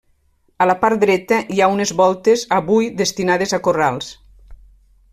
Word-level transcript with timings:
A 0.63 0.65
la 0.69 0.75
part 0.83 1.03
dreta 1.03 1.37
hi 1.57 1.61
ha 1.65 1.69
unes 1.75 1.93
voltes 2.01 2.47
avui 2.61 2.91
destinades 3.05 3.57
a 3.59 3.61
corrals. 3.69 4.13